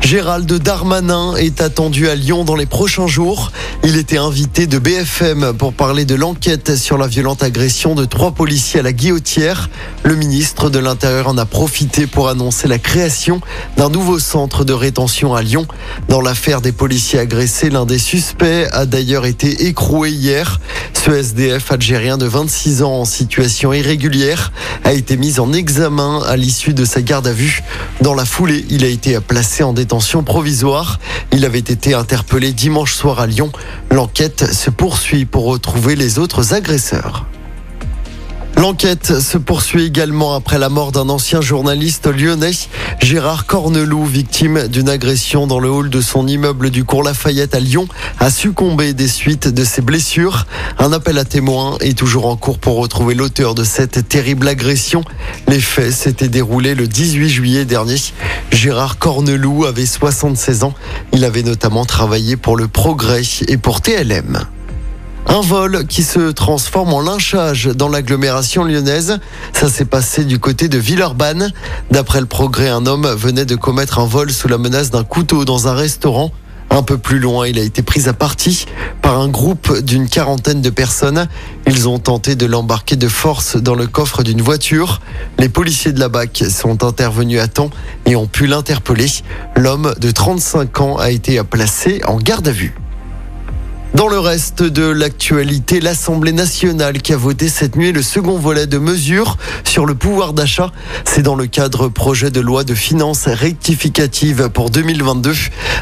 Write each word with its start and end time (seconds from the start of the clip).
Gérald 0.00 0.50
Darmanin 0.50 1.36
est 1.36 1.60
attendu 1.60 2.08
à 2.08 2.14
Lyon 2.14 2.44
dans 2.44 2.56
les 2.56 2.66
prochains 2.66 3.06
jours. 3.06 3.52
Il 3.84 3.96
était 3.96 4.16
invité 4.16 4.66
de 4.66 4.78
BFM 4.78 5.52
pour 5.52 5.74
parler 5.74 6.04
de 6.04 6.14
l'enquête 6.14 6.76
sur 6.76 6.96
la 6.96 7.06
violente 7.06 7.42
agression 7.42 7.94
de 7.94 8.06
trois 8.06 8.30
policiers 8.30 8.80
à 8.80 8.82
la 8.82 8.92
guillotière. 8.92 9.68
Le 10.04 10.14
ministre 10.14 10.70
de 10.70 10.78
l'Intérieur 10.78 11.28
en 11.28 11.36
a 11.36 11.44
profité 11.44 12.06
pour 12.06 12.28
annoncer 12.28 12.68
la 12.68 12.78
création 12.78 13.40
d'un 13.76 13.90
nouveau 13.90 14.18
centre 14.18 14.64
de 14.64 14.72
rétention 14.72 15.34
à 15.34 15.42
Lyon. 15.42 15.66
Dans 16.08 16.22
l'affaire 16.22 16.62
des 16.62 16.72
policiers 16.72 17.18
agressés, 17.18 17.68
l'un 17.68 17.84
des 17.84 17.98
suspects 17.98 18.66
a 18.72 18.86
d'ailleurs 18.86 19.26
été 19.26 19.66
écroué 19.66 20.10
hier. 20.10 20.58
Ce 20.94 21.10
SDF 21.10 21.70
algérien 21.70 22.18
de 22.18 22.26
26 22.26 22.82
ans 22.82 23.00
en 23.00 23.04
situation 23.04 23.72
irrégulière 23.72 24.52
a 24.84 24.92
été 24.92 25.16
mis 25.16 25.38
en 25.38 25.52
examen 25.52 26.22
à 26.26 26.36
l'issue 26.36 26.74
de 26.74 26.84
sa 26.84 27.02
garde 27.02 27.26
à 27.26 27.32
vue. 27.32 27.62
Dans 28.00 28.14
la 28.14 28.24
foulée, 28.24 28.64
il 28.70 28.84
a 28.84 28.88
été 28.88 29.18
placé 29.20 29.62
en 29.62 29.72
détention 29.72 29.87
provisoire. 30.24 30.98
Il 31.32 31.44
avait 31.44 31.58
été 31.58 31.94
interpellé 31.94 32.52
dimanche 32.52 32.94
soir 32.94 33.20
à 33.20 33.26
Lyon. 33.26 33.50
L'enquête 33.90 34.52
se 34.52 34.70
poursuit 34.70 35.24
pour 35.24 35.46
retrouver 35.46 35.96
les 35.96 36.18
autres 36.18 36.54
agresseurs. 36.54 37.26
L'enquête 38.58 39.20
se 39.20 39.38
poursuit 39.38 39.84
également 39.84 40.34
après 40.34 40.58
la 40.58 40.68
mort 40.68 40.90
d'un 40.90 41.08
ancien 41.10 41.40
journaliste 41.40 42.08
lyonnais, 42.08 42.50
Gérard 43.00 43.46
Corneloup, 43.46 44.04
victime 44.04 44.66
d'une 44.66 44.88
agression 44.88 45.46
dans 45.46 45.60
le 45.60 45.70
hall 45.70 45.90
de 45.90 46.00
son 46.00 46.26
immeuble 46.26 46.70
du 46.70 46.82
cours 46.82 47.04
Lafayette 47.04 47.54
à 47.54 47.60
Lyon, 47.60 47.86
a 48.18 48.30
succombé 48.30 48.94
des 48.94 49.06
suites 49.06 49.46
de 49.46 49.62
ses 49.62 49.80
blessures. 49.80 50.44
Un 50.80 50.92
appel 50.92 51.18
à 51.18 51.24
témoins 51.24 51.76
est 51.78 51.96
toujours 51.96 52.26
en 52.26 52.34
cours 52.36 52.58
pour 52.58 52.78
retrouver 52.78 53.14
l'auteur 53.14 53.54
de 53.54 53.62
cette 53.62 54.08
terrible 54.08 54.48
agression. 54.48 55.04
Les 55.46 55.60
faits 55.60 55.92
s'étaient 55.92 56.26
déroulés 56.26 56.74
le 56.74 56.88
18 56.88 57.28
juillet 57.28 57.64
dernier. 57.64 57.94
Gérard 58.50 58.98
Corneloup 58.98 59.66
avait 59.66 59.86
76 59.86 60.64
ans. 60.64 60.74
Il 61.12 61.24
avait 61.24 61.44
notamment 61.44 61.84
travaillé 61.84 62.36
pour 62.36 62.56
le 62.56 62.66
Progrès 62.66 63.22
et 63.46 63.56
pour 63.56 63.82
TLM. 63.82 64.48
Un 65.30 65.42
vol 65.42 65.86
qui 65.86 66.04
se 66.04 66.30
transforme 66.30 66.94
en 66.94 67.02
lynchage 67.02 67.66
dans 67.66 67.90
l'agglomération 67.90 68.64
lyonnaise. 68.64 69.18
Ça 69.52 69.68
s'est 69.68 69.84
passé 69.84 70.24
du 70.24 70.38
côté 70.38 70.68
de 70.68 70.78
Villeurbanne. 70.78 71.52
D'après 71.90 72.20
le 72.20 72.26
progrès, 72.26 72.70
un 72.70 72.86
homme 72.86 73.06
venait 73.06 73.44
de 73.44 73.54
commettre 73.54 73.98
un 73.98 74.06
vol 74.06 74.30
sous 74.30 74.48
la 74.48 74.56
menace 74.56 74.90
d'un 74.90 75.04
couteau 75.04 75.44
dans 75.44 75.68
un 75.68 75.74
restaurant. 75.74 76.32
Un 76.70 76.82
peu 76.82 76.96
plus 76.96 77.18
loin, 77.18 77.46
il 77.46 77.58
a 77.58 77.62
été 77.62 77.82
pris 77.82 78.08
à 78.08 78.14
partie 78.14 78.64
par 79.02 79.20
un 79.20 79.28
groupe 79.28 79.80
d'une 79.80 80.08
quarantaine 80.08 80.62
de 80.62 80.70
personnes. 80.70 81.28
Ils 81.66 81.88
ont 81.88 81.98
tenté 81.98 82.34
de 82.34 82.46
l'embarquer 82.46 82.96
de 82.96 83.08
force 83.08 83.56
dans 83.56 83.74
le 83.74 83.86
coffre 83.86 84.22
d'une 84.22 84.40
voiture. 84.40 85.02
Les 85.38 85.50
policiers 85.50 85.92
de 85.92 86.00
la 86.00 86.08
BAC 86.08 86.44
sont 86.50 86.84
intervenus 86.84 87.40
à 87.40 87.48
temps 87.48 87.70
et 88.06 88.16
ont 88.16 88.26
pu 88.26 88.46
l'interpeller. 88.46 89.08
L'homme 89.56 89.94
de 90.00 90.10
35 90.10 90.80
ans 90.80 90.96
a 90.96 91.10
été 91.10 91.38
placé 91.42 92.00
en 92.06 92.16
garde 92.16 92.48
à 92.48 92.52
vue. 92.52 92.74
Dans 93.98 94.06
le 94.06 94.20
reste 94.20 94.62
de 94.62 94.84
l'actualité, 94.84 95.80
l'Assemblée 95.80 96.30
nationale 96.30 97.02
qui 97.02 97.12
a 97.12 97.16
voté 97.16 97.48
cette 97.48 97.74
nuit 97.74 97.90
le 97.90 98.00
second 98.00 98.38
volet 98.38 98.68
de 98.68 98.78
mesures 98.78 99.36
sur 99.64 99.86
le 99.86 99.96
pouvoir 99.96 100.34
d'achat. 100.34 100.70
C'est 101.04 101.22
dans 101.22 101.34
le 101.34 101.48
cadre 101.48 101.88
projet 101.88 102.30
de 102.30 102.38
loi 102.38 102.62
de 102.62 102.76
finances 102.76 103.26
rectificative 103.26 104.50
pour 104.50 104.70
2022. 104.70 105.34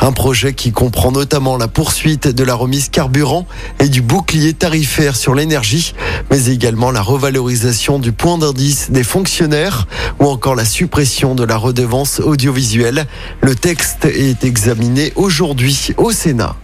Un 0.00 0.10
projet 0.10 0.54
qui 0.54 0.72
comprend 0.72 1.12
notamment 1.12 1.56
la 1.56 1.68
poursuite 1.68 2.26
de 2.26 2.42
la 2.42 2.54
remise 2.54 2.88
carburant 2.88 3.46
et 3.78 3.88
du 3.88 4.02
bouclier 4.02 4.54
tarifaire 4.54 5.14
sur 5.14 5.36
l'énergie, 5.36 5.94
mais 6.32 6.46
également 6.46 6.90
la 6.90 7.02
revalorisation 7.02 8.00
du 8.00 8.10
point 8.10 8.38
d'indice 8.38 8.90
des 8.90 9.04
fonctionnaires 9.04 9.86
ou 10.18 10.26
encore 10.26 10.56
la 10.56 10.64
suppression 10.64 11.36
de 11.36 11.44
la 11.44 11.56
redevance 11.56 12.18
audiovisuelle. 12.18 13.06
Le 13.40 13.54
texte 13.54 14.06
est 14.06 14.42
examiné 14.42 15.12
aujourd'hui 15.14 15.90
au 15.96 16.10
Sénat. 16.10 16.56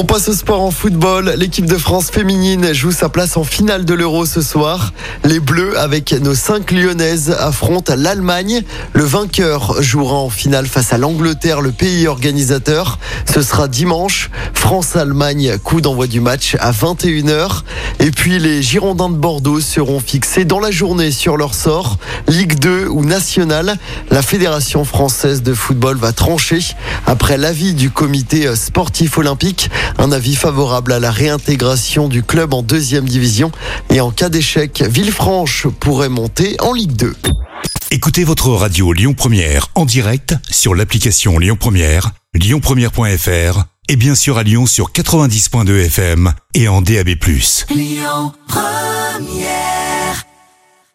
On 0.00 0.04
passe 0.06 0.30
au 0.30 0.32
sport 0.32 0.62
en 0.62 0.70
football. 0.70 1.34
L'équipe 1.36 1.66
de 1.66 1.76
France 1.76 2.10
féminine 2.10 2.72
joue 2.72 2.90
sa 2.90 3.10
place 3.10 3.36
en 3.36 3.44
finale 3.44 3.84
de 3.84 3.92
l'Euro 3.92 4.24
ce 4.24 4.40
soir. 4.40 4.94
Les 5.24 5.40
Bleus, 5.40 5.78
avec 5.78 6.12
nos 6.12 6.34
cinq 6.34 6.70
Lyonnaises, 6.70 7.36
affrontent 7.38 7.92
l'Allemagne. 7.94 8.62
Le 8.94 9.04
vainqueur 9.04 9.82
jouera 9.82 10.14
en 10.14 10.30
finale 10.30 10.66
face 10.66 10.94
à 10.94 10.96
l'Angleterre, 10.96 11.60
le 11.60 11.70
pays 11.70 12.06
organisateur. 12.06 12.98
Ce 13.30 13.42
sera 13.42 13.68
dimanche. 13.68 14.30
France-Allemagne, 14.54 15.58
coup 15.62 15.82
d'envoi 15.82 16.06
du 16.06 16.22
match 16.22 16.56
à 16.60 16.72
21h. 16.72 17.60
Et 17.98 18.10
puis 18.10 18.38
les 18.38 18.62
Girondins 18.62 19.10
de 19.10 19.16
Bordeaux 19.16 19.60
seront 19.60 20.00
fixés 20.00 20.46
dans 20.46 20.60
la 20.60 20.70
journée 20.70 21.10
sur 21.10 21.36
leur 21.36 21.54
sort. 21.54 21.98
Ligue 22.26 22.58
2 22.58 22.86
ou 22.86 23.04
nationale. 23.04 23.76
La 24.10 24.22
Fédération 24.22 24.86
française 24.86 25.42
de 25.42 25.52
football 25.52 25.98
va 25.98 26.12
trancher 26.12 26.60
après 27.06 27.36
l'avis 27.36 27.74
du 27.74 27.90
comité 27.90 28.56
sportif 28.56 29.18
olympique. 29.18 29.68
Un 29.98 30.12
avis 30.12 30.36
favorable 30.36 30.92
à 30.92 31.00
la 31.00 31.10
réintégration 31.10 32.08
du 32.08 32.22
club 32.22 32.54
en 32.54 32.62
deuxième 32.62 33.08
division. 33.08 33.52
Et 33.90 34.00
en 34.00 34.10
cas 34.10 34.28
d'échec, 34.28 34.82
Villefranche 34.88 35.66
pourrait 35.80 36.08
monter 36.08 36.56
en 36.60 36.72
Ligue 36.72 36.92
2. 36.92 37.14
Écoutez 37.90 38.24
votre 38.24 38.50
radio 38.50 38.92
Lyon 38.92 39.14
Première 39.14 39.68
en 39.74 39.84
direct 39.84 40.34
sur 40.48 40.74
l'application 40.74 41.38
Lyon 41.38 41.56
Première, 41.58 42.12
lyonpremière.fr 42.34 43.64
et 43.88 43.96
bien 43.96 44.14
sûr 44.14 44.38
à 44.38 44.44
Lyon 44.44 44.66
sur 44.66 44.92
90.2 44.92 45.86
FM 45.86 46.32
et 46.54 46.68
en 46.68 46.82
DAB+. 46.82 47.08
Lyon 47.74 48.32
Première 48.46 49.79